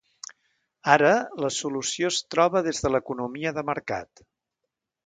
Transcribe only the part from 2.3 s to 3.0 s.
troba des de